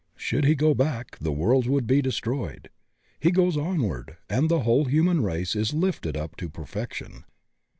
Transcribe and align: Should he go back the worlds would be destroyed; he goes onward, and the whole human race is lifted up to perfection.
Should 0.15 0.45
he 0.45 0.55
go 0.55 0.73
back 0.73 1.19
the 1.19 1.31
worlds 1.31 1.69
would 1.69 1.85
be 1.85 2.01
destroyed; 2.01 2.71
he 3.19 3.29
goes 3.29 3.55
onward, 3.55 4.17
and 4.27 4.49
the 4.49 4.61
whole 4.61 4.85
human 4.85 5.21
race 5.21 5.55
is 5.55 5.75
lifted 5.75 6.17
up 6.17 6.35
to 6.37 6.49
perfection. 6.49 7.23